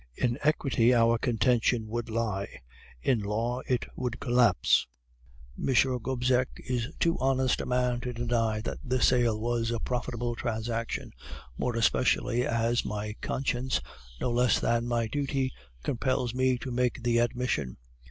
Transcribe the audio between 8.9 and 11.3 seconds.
sale was a profitable transaction,